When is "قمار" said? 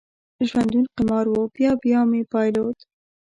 0.95-1.25